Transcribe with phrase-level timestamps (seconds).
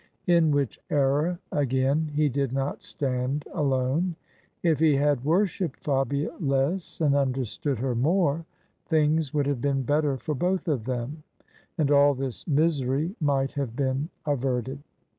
[0.25, 4.15] In which error again he did not stand alone.
[4.63, 8.43] If he had worshipped Fabia less and understood her more,
[8.87, 11.21] things would have been better for both of them,
[11.77, 14.79] and all this misery might have been averted.